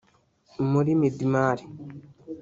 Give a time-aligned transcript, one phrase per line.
[0.71, 1.57] muri Midmar